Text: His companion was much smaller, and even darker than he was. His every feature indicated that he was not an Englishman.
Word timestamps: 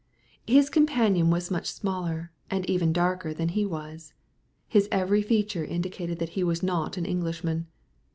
His 0.47 0.71
companion 0.71 1.29
was 1.29 1.51
much 1.51 1.67
smaller, 1.67 2.31
and 2.49 2.67
even 2.67 2.91
darker 2.91 3.35
than 3.35 3.49
he 3.49 3.67
was. 3.67 4.15
His 4.67 4.87
every 4.91 5.21
feature 5.21 5.63
indicated 5.63 6.17
that 6.17 6.29
he 6.29 6.43
was 6.43 6.63
not 6.63 6.97
an 6.97 7.05
Englishman. 7.05 7.67